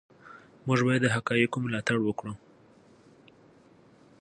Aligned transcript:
موږ 0.67 0.79
باید 0.87 1.01
د 1.03 1.07
حقایقو 1.15 1.57
ملاتړ 1.65 1.97
وکړو. 2.03 2.33